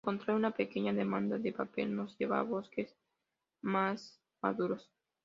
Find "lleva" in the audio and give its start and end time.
2.17-2.39